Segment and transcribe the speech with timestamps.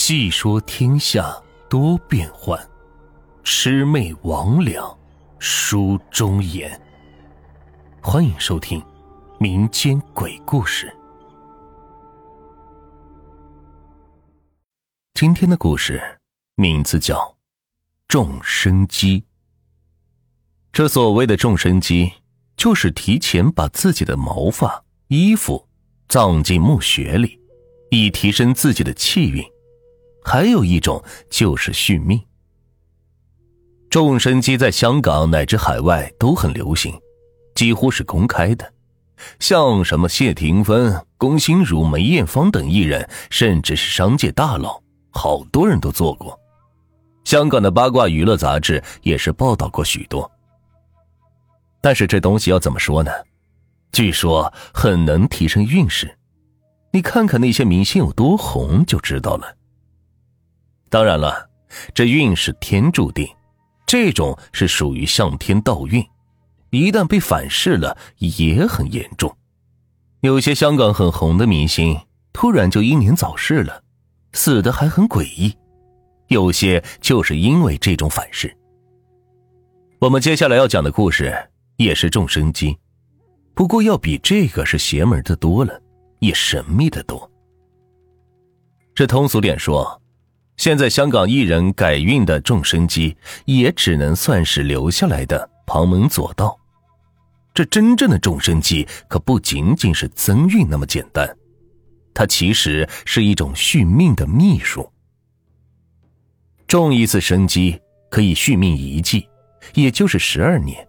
[0.00, 1.36] 细说天下
[1.68, 2.56] 多变幻，
[3.42, 4.96] 魑魅魍魉
[5.40, 6.80] 书中言。
[8.00, 8.80] 欢迎收听
[9.40, 10.96] 民间鬼故事。
[15.14, 16.00] 今天的故事
[16.54, 17.16] 名字叫
[18.06, 19.20] 《众生机》。
[20.72, 22.12] 这所谓的众生机，
[22.56, 25.66] 就是提前把自己的毛发、衣服
[26.08, 27.40] 葬进墓穴里，
[27.90, 29.44] 以提升自己的气运。
[30.28, 32.20] 还有一种就是续命。
[33.88, 36.92] 众生机在香港乃至海外都很流行，
[37.54, 38.70] 几乎是公开的。
[39.40, 44.78] 像什么谢霆锋、龚心如、梅艳芳等艺人，甚至是商界大佬，
[45.12, 46.38] 好多人都做过。
[47.24, 50.30] 香港的八卦娱乐杂志也是报道过许多。
[51.80, 53.10] 但是这东西要怎么说呢？
[53.92, 56.18] 据说很能提升运势，
[56.92, 59.54] 你看看那些明星有多红就知道了。
[60.90, 61.48] 当然了，
[61.92, 63.28] 这运是天注定，
[63.86, 66.02] 这种是属于向天倒运，
[66.70, 69.34] 一旦被反噬了也很严重。
[70.20, 71.98] 有些香港很红的明星
[72.32, 73.82] 突然就英年早逝了，
[74.32, 75.54] 死的还很诡异。
[76.28, 78.54] 有些就是因为这种反噬。
[79.98, 81.34] 我们接下来要讲的故事
[81.76, 82.76] 也是众生机，
[83.54, 85.80] 不过要比这个是邪门的多了，
[86.18, 87.30] 也神秘的多。
[88.94, 90.00] 这通俗点说。
[90.58, 96.58] 现在香港艺人改运的众生机，也只能算是留下来的旁门左道。
[97.54, 101.36] 这真正的众生机，可不仅仅是增运那么简单，
[102.12, 104.92] 它其实是一种续命的秘术。
[106.66, 109.28] 种一次生机可以续命一季，
[109.74, 110.86] 也就是十二年。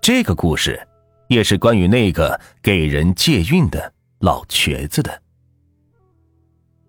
[0.00, 0.84] 这个故事，
[1.28, 5.22] 也是关于那个给人借运的老瘸子的。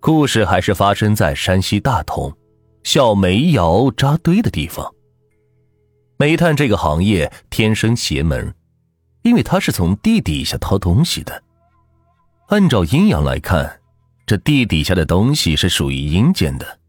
[0.05, 2.29] 故事还是发生在山西大同，
[2.83, 4.93] 小煤窑扎堆的地方。
[6.17, 8.53] 煤炭这个行业天生邪门，
[9.21, 11.41] 因为它是从地底下掏东西的。
[12.47, 13.79] 按照阴阳来看，
[14.25, 16.79] 这地底下的东西是属于阴间的，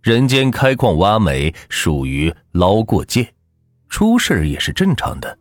[0.00, 3.28] 人间开矿挖煤属于捞过界，
[3.90, 5.38] 出事也是正常的。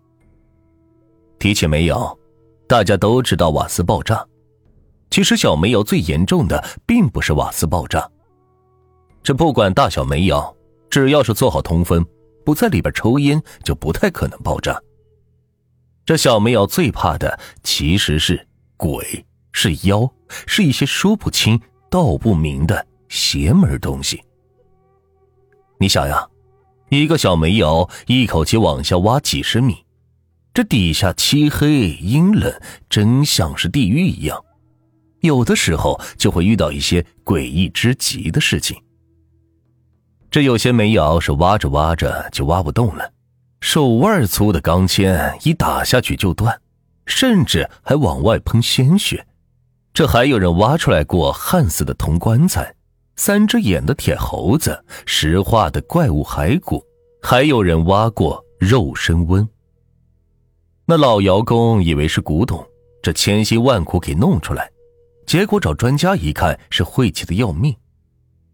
[1.39, 2.13] 提起煤窑，
[2.67, 4.21] 大家都知道瓦斯爆炸。
[5.15, 8.05] 其实小煤窑最严重的并不是瓦斯爆炸，
[9.23, 10.53] 这不管大小煤窑，
[10.89, 12.05] 只要是做好通风，
[12.43, 14.77] 不在里边抽烟，就不太可能爆炸。
[16.05, 18.45] 这小煤窑最怕的其实是
[18.75, 20.05] 鬼，是妖，
[20.45, 21.57] 是一些说不清
[21.89, 24.21] 道不明的邪门东西。
[25.79, 26.27] 你想呀，
[26.89, 29.77] 一个小煤窑一口气往下挖几十米，
[30.53, 32.53] 这底下漆黑阴冷，
[32.89, 34.43] 真像是地狱一样。
[35.25, 38.81] 有的时候就会遇到一些诡异之极的事情。
[40.31, 43.11] 这有些煤窑是挖着挖着就挖不动了，
[43.61, 46.59] 手腕粗的钢钎一打下去就断，
[47.05, 49.25] 甚至还往外喷鲜血。
[49.93, 52.75] 这还有人挖出来过焊死的铜棺材、
[53.15, 56.83] 三只眼的铁猴子、石化的怪物骸骨，
[57.21, 59.47] 还有人挖过肉身温。
[60.85, 62.61] 那老窑工以为是古董，
[63.01, 64.69] 这千辛万苦给弄出来。
[65.35, 67.75] 结果找专家一看，是晦气的要命。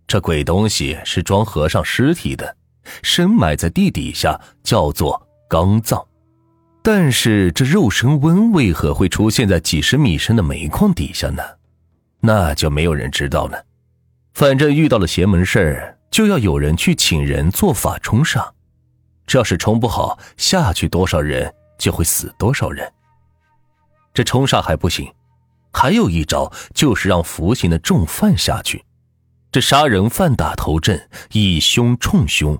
[0.07, 2.57] 这鬼东西是装和尚尸体的，
[3.03, 6.03] 深埋在地底下，叫做刚葬。
[6.81, 11.43] 但是这肉身温为何会出现在几十米深的煤矿底下呢？
[12.19, 13.63] 那就没有人知道了。
[14.33, 18.49] 反正遇到了邪门事儿，就要有人去请人做法冲煞。
[19.27, 22.91] 这要是冲不好，下去多少人就会死多少人。
[24.15, 25.07] 这冲煞还不行。
[25.71, 28.83] 还有一招，就是让服刑的重犯下去，
[29.51, 32.57] 这杀人犯打头阵，以凶冲凶，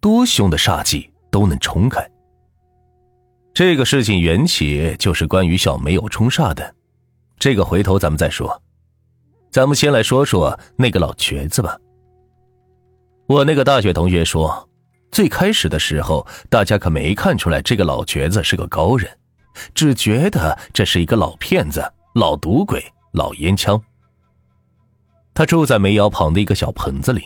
[0.00, 2.08] 多凶的煞气都能冲开。
[3.54, 6.74] 这个事情缘起就是关于小梅有冲煞的，
[7.38, 8.62] 这个回头咱们再说。
[9.50, 11.76] 咱们先来说说那个老瘸子吧。
[13.26, 14.68] 我那个大学同学说，
[15.10, 19.10] 最开始的时候，大家可没看出来这个老瘸子是个高人，
[19.74, 21.82] 只觉得这是一个老骗子。
[22.14, 23.80] 老赌鬼，老烟枪。
[25.32, 27.22] 他住在煤窑旁的一个小棚子里，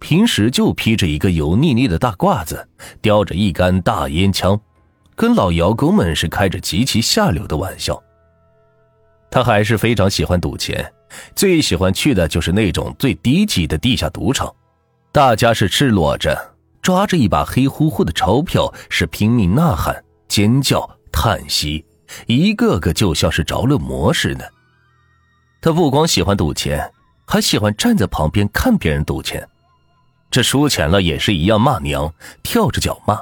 [0.00, 2.66] 平时就披着一个油腻腻的大褂子，
[3.02, 4.58] 叼着一杆大烟枪，
[5.14, 8.02] 跟老窑工们是开着极其下流的玩笑。
[9.30, 10.90] 他还是非常喜欢赌钱，
[11.34, 14.50] 最喜欢去的就是那种最低级的地下赌场，
[15.12, 21.84] 大家是赤裸着，抓着一把黑乎乎的钞票，是拼命呐喊、尖叫、叹息。
[22.26, 24.52] 一个个就像是着了魔似的。
[25.60, 26.92] 他不光喜欢赌钱，
[27.26, 29.48] 还喜欢站在旁边看别人赌钱。
[30.30, 33.16] 这输钱了也是一样骂娘，跳着脚骂；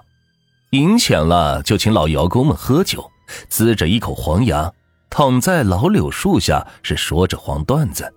[0.71, 3.11] 赢钱了就请老窑工们喝酒，
[3.51, 4.73] 呲着一口黄牙，
[5.11, 8.13] 躺在老柳树下是说着黄段子。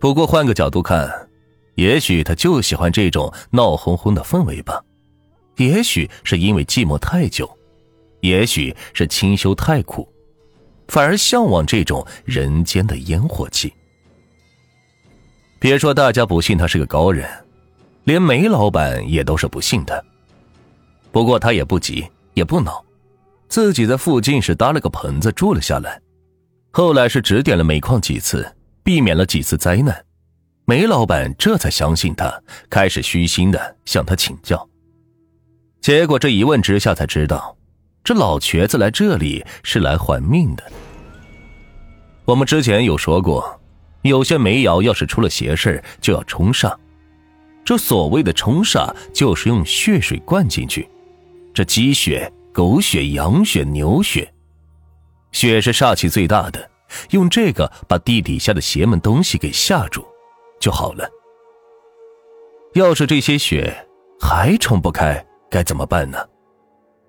[0.00, 1.28] 不过换个角度看，
[1.74, 4.82] 也许他就喜欢这种闹哄哄的氛围吧。
[5.56, 7.57] 也许是因为寂寞太久，
[8.20, 10.08] 也许是清修太苦，
[10.88, 13.72] 反而向往这种人间的烟火气。
[15.58, 17.28] 别说大家不信他是个高人，
[18.04, 20.04] 连梅老板也都是不信的。
[21.10, 22.84] 不过他也不急，也不恼，
[23.48, 26.00] 自己在附近是搭了个棚子住了下来。
[26.70, 28.46] 后来是指点了煤矿几次，
[28.84, 30.04] 避免了几次灾难。
[30.64, 34.68] 梅老板这才相信他，开始虚心的向他请教。
[35.80, 37.56] 结果这一问之下，才知道，
[38.08, 40.64] 这老瘸子来这里是来还命的。
[42.24, 43.60] 我们之前有说过。
[44.00, 46.74] 有些煤窑要是出了邪事就要冲煞。
[47.66, 50.88] 这所谓的冲煞，就是用血水灌进去，
[51.52, 54.32] 这鸡血、狗血、羊血、牛血，
[55.32, 56.70] 血是煞气最大的，
[57.10, 60.02] 用这个把地底下的邪门东西给吓住，
[60.58, 61.06] 就好了。
[62.72, 63.86] 要是这些血
[64.18, 66.18] 还冲不开，该怎么办呢？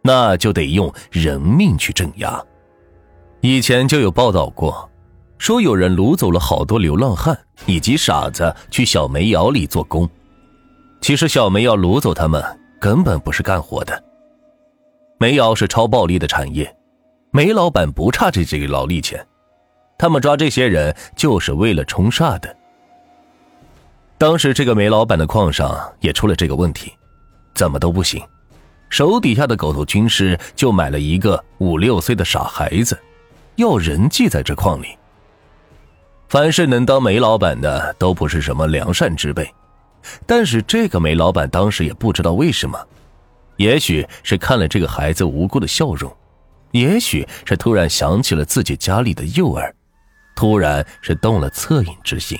[0.10, 2.44] 那就得用人命去镇压。
[3.42, 4.90] 以前就有报道过。
[5.38, 10.10] 说有人掳走了好多流浪汉以及傻子去小煤窑里做工，
[11.00, 12.44] 其实小煤窑掳走他们
[12.78, 14.04] 根本不是干活的。
[15.20, 16.76] 煤窑是超暴利的产业，
[17.32, 19.26] 煤老板不差这几个劳力钱，
[19.98, 22.54] 他们抓这些人就是为了冲煞的。
[24.18, 26.92] 当时这个煤老板的矿上也出了这个问题，
[27.54, 28.22] 怎么都不行，
[28.89, 32.97] 手底下的狗头军师就买了一个五六岁的傻孩子，
[33.56, 34.88] 要人系在这矿里。
[36.27, 39.50] 凡是能当煤老板的，都不是什么良善之辈。
[40.25, 42.80] 但是这个煤老板当时也不知道为什么，
[43.57, 46.15] 也许是看了这个孩子无辜的笑容，
[46.71, 49.74] 也许是突然想起了自己家里的幼儿，
[50.36, 52.39] 突然是动了恻隐之心。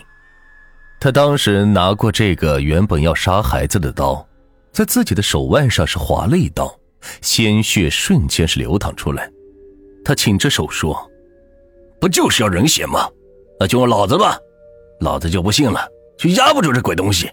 [1.00, 4.26] 他当时拿过这个原本要杀孩子的刀，
[4.72, 6.74] 在自己的手腕上是划了一刀，
[7.22, 9.30] 鲜血瞬间是流淌出来。
[10.04, 11.10] 他紧着手说
[12.00, 13.08] ：“不就是要人血吗？”
[13.60, 14.38] 那就用老子吧，
[15.02, 15.86] 老子就不信了，
[16.18, 17.30] 就压不住这鬼东西。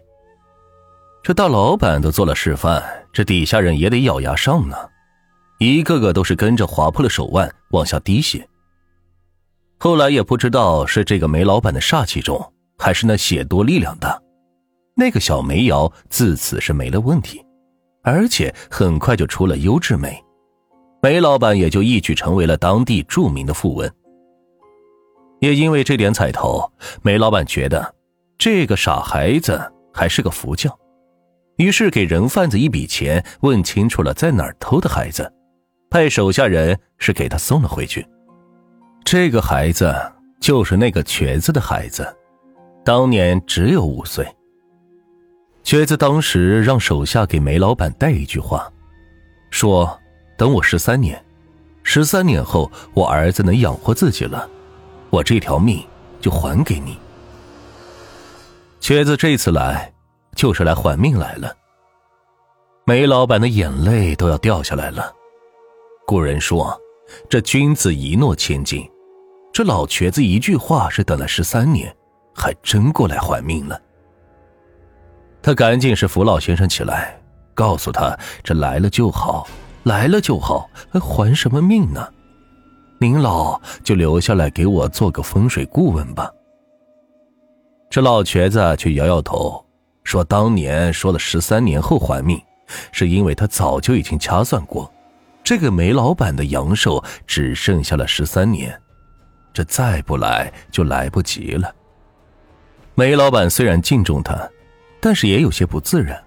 [1.23, 4.77] 这大老板都做了示范，这底下人也得咬牙上呢，
[5.61, 8.45] 一个个都是跟着划破了手腕往下滴血。
[9.79, 14.21] 后来也不知道是这个煤老板的煞气重，还是那血多力量大，
[14.99, 17.45] 那个小煤窑自此是没了问题，
[18.03, 20.19] 而且很快就出了优质煤，
[21.03, 23.89] 煤老板也就一举成为了当地著名的富翁。
[25.41, 26.73] 也因为这点彩头，
[27.03, 27.95] 煤老板觉得
[28.39, 29.61] 这个傻孩子
[29.93, 30.75] 还是个福将，
[31.59, 35.31] 于是给人贩子一笔钱，问清楚了在哪儿偷的孩子，
[35.91, 38.07] 派手下人是给他送了回去。
[39.05, 39.95] 这个孩子
[40.41, 42.17] 就是那个瘸子的孩子，
[42.83, 44.27] 当年只有五岁。
[45.67, 48.73] 瘸子当时让手下给梅老板带一句话，
[49.51, 49.99] 说
[50.39, 51.21] ：“等我十三年，
[51.83, 54.49] 十三年后我儿子能养活自己了。”
[55.11, 55.85] 我这条命
[56.21, 56.97] 就还给你。
[58.79, 59.93] 瘸子这次来
[60.37, 61.53] 就是来还命来了。
[62.85, 65.13] 梅老板的眼泪都要掉下来了。
[66.07, 66.81] 古人说
[67.29, 68.89] ：“这君子一诺千金。”
[69.53, 71.93] 这老瘸子一句话是等了十三年，
[72.33, 73.83] 还真过来还命了。
[75.47, 77.17] 他赶紧是扶老先生起来，
[77.55, 79.47] 告诉他：“这来了就好，
[79.85, 82.05] 来了就好，还还什么命呢？”
[82.99, 86.29] 您老就留下来给我做个风水顾问吧。
[87.89, 89.65] 这老瘸子却摇摇头，
[90.03, 92.43] 说：“当年说了十三年后还命，
[92.91, 94.93] 是因为他早就已经掐算过，
[95.45, 98.77] 这个煤老板的阳寿只剩下了十三年，
[99.55, 101.73] 这再不来就来不及了。”
[102.99, 104.37] 煤老板虽然敬重他，
[105.01, 106.23] 但是也有些不自然，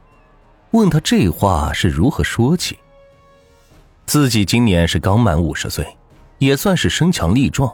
[0.71, 2.77] 问他这话是如何说起。
[4.05, 5.85] 自己今年是刚满五十岁。
[6.39, 7.69] 也算是身强力壮，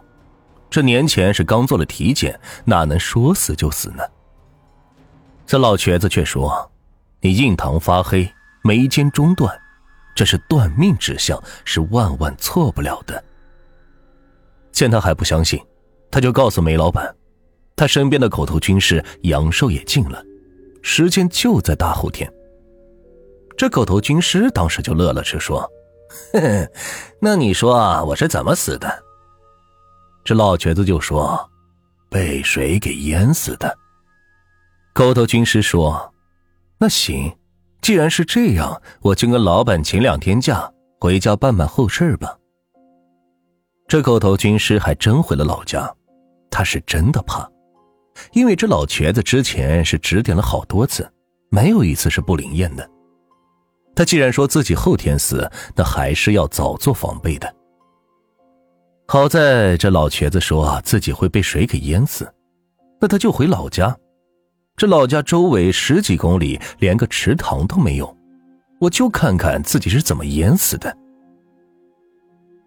[0.71, 4.03] 这年前是刚做了体检，哪能说死就死呢？
[5.45, 6.71] 这老瘸子却说
[7.21, 8.27] ：“你印堂发黑，
[8.63, 9.55] 眉间中断，
[10.15, 13.23] 这是断命之相，是万万错不了的。”
[14.73, 15.63] 见他还不相信，
[16.09, 17.15] 他就告诉梅老板，
[17.75, 20.24] 他身边的口头军师阳寿也尽了，
[20.87, 22.31] 时间就在大后天。
[23.57, 25.67] 这狗头军师当时就乐了，是说。
[26.31, 26.69] 哼，
[27.19, 27.75] 那你说
[28.05, 28.87] 我是怎么死的？
[30.23, 31.49] 这老瘸子就说
[32.07, 33.75] ：“被水给淹死的。
[34.93, 36.13] 狗头军师说
[36.77, 37.35] ：“那行，
[37.81, 42.37] 既然是这样，我就跟老板请两天假，回家办办后事吧。”
[43.89, 45.91] 这狗头军师还真回了老家，
[46.51, 47.49] 他是真的怕，
[48.33, 51.09] 因为这老瘸子之前是指点了好多次，
[51.49, 52.89] 没有一次是不灵验的。
[53.95, 57.55] 他既然说自己后天死，那还是要早做防备的。
[59.07, 62.29] 好在这老瘸子说自己会被水给淹死，
[62.99, 63.95] 那他就回老家。
[64.75, 68.17] 这老家周围十几公里连个池塘都没有，
[68.81, 70.95] 我就看看自己是怎么淹死的。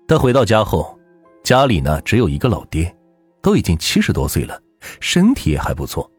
[0.06, 0.98] 他回到家后，
[1.42, 2.96] 家里呢只有一个老爹，
[3.42, 4.58] 都已经七十多岁了，
[5.00, 6.10] 身体也还不错，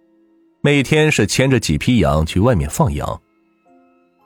[0.62, 3.22] 每天是牵着几匹羊去外面放羊。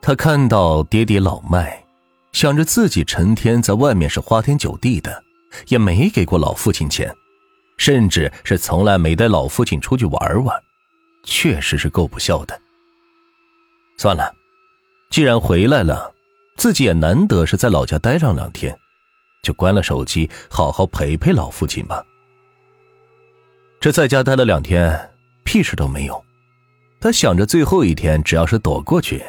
[0.02, 1.84] 他看到爹爹老迈，
[2.32, 5.22] 想着自己成天在外面是花天酒地的，
[5.68, 7.10] 也没给过老父亲钱，
[7.76, 10.54] 甚至是从来没带老父亲出去玩玩，
[11.24, 12.60] 确实是够不孝的。
[13.96, 14.30] 算了，
[15.10, 16.12] 既然回来了，
[16.56, 18.76] 自己也难得是在老家待上两天，
[19.42, 22.04] 就关了手机，好好陪陪老父亲吧。
[23.84, 25.10] 这在家待了两天，
[25.44, 26.24] 屁事都没有。
[26.98, 29.22] 他想着最后一天，只要是躲过去。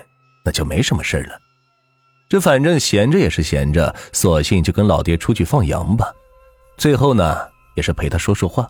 [0.45, 1.37] 那就没什么事了，
[2.29, 6.09] 这反正闲着也是闲着，索性就跟老爹出去放羊吧。
[6.77, 7.37] 最后呢，
[7.75, 8.65] 也是陪他说说话。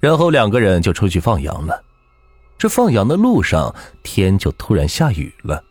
[0.00, 1.84] 然后两个人就出去放羊了。
[2.56, 5.62] 这放羊的路上，天就突然下雨了。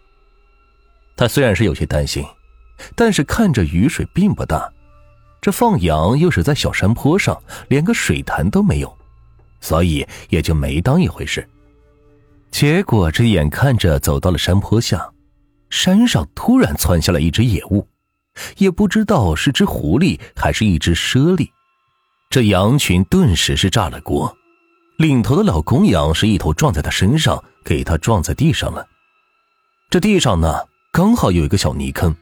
[1.16, 2.24] 他虽然是有些担心，
[2.96, 4.72] 但是看着雨水并不大，
[5.42, 8.98] 这放羊又是在小山坡上，连个水潭都没有，
[9.62, 11.48] 所以也就没当一回事。
[12.52, 15.10] 结果，这眼看着走到了山坡下，
[15.70, 17.88] 山上突然窜下来一只野物，
[18.58, 21.50] 也不知道是只狐狸还是一只猞猁。
[22.30, 24.36] 这羊群顿时是炸了锅，
[24.98, 28.86] 领头的老公羊是一头撞在他身上，给他撞在地上了。
[29.90, 30.54] 这地上呢，
[30.92, 32.14] 刚好有一个小泥坑，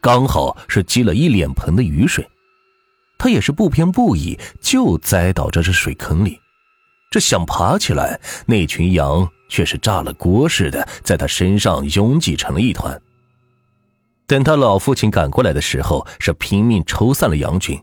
[0.00, 2.28] 刚好是积了一脸盆的雨水，
[3.18, 6.40] 他也是不偏不倚，就栽倒在这水坑里。
[7.10, 9.28] 这想爬起来，那群羊。
[9.46, 13.00] 却是炸了锅似的，在他身上拥挤成了一团。
[14.26, 17.80] 等他老父亲赶过来的时候，是拼命抽散了羊群，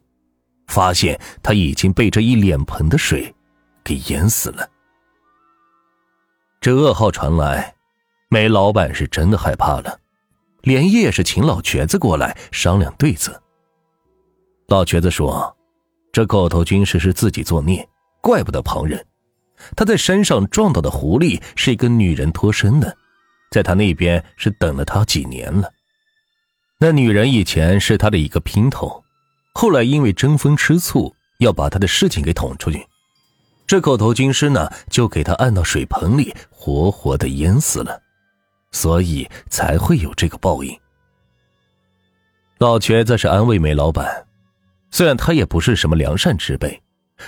[0.68, 3.34] 发现他已经被这一脸盆的水
[3.86, 4.68] 给淹死了。
[6.60, 7.76] 这噩耗传来，
[8.28, 9.98] 梅老板是真的害怕了，
[10.64, 13.42] 连夜是请老瘸子过来商量对策。
[14.72, 15.54] 老瘸子说
[16.14, 17.86] ：“这狗头军师是自己作孽，
[18.22, 19.06] 怪不得旁人。”
[19.76, 22.96] 他在山上撞到的狐狸是一个女人脱身的，
[23.52, 25.70] 在他那边是等了他几年了。
[26.80, 29.04] 那女人以前是他的一个姘头，
[29.54, 32.88] 后来因为争风吃醋，要把他的事情给捅出去。
[33.68, 38.02] 这狗头军师呢，就给他按到水盆里，活活的淹死了，
[38.72, 40.80] 所以才会有这个报应。
[42.58, 44.26] 老瘸子是安慰梅老板，
[44.92, 46.82] 虽然他也不是什么良善之辈。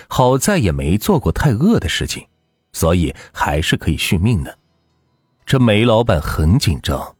[0.08, 2.26] 好在也没做过太恶的事情，
[2.72, 4.58] 所以还是可以续命的。
[5.46, 7.16] 这梅老板很紧张，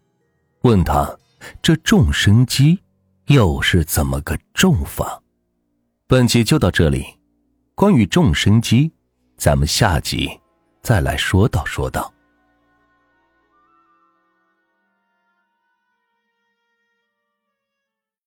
[0.62, 1.18] 问他
[1.62, 2.80] ：“这众生鸡
[3.28, 5.22] 又是怎么个种法？”
[6.08, 7.06] 本集就到这里，
[7.76, 8.92] 关于众生鸡，
[9.38, 10.30] 咱们下集
[10.82, 12.13] 再来说道说道。